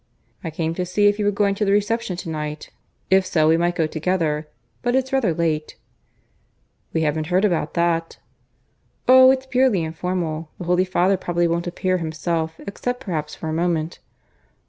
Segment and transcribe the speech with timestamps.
[0.43, 2.71] "I came to see if you were going to the reception to night.
[3.11, 4.47] If so, we might go together.
[4.81, 5.75] But it's rather late!"
[6.91, 8.17] "We haven't heard about that."
[9.07, 9.29] "Oh!
[9.29, 10.49] it's purely informal.
[10.57, 13.99] The Holy Father probably won't appear himself, except perhaps for a moment."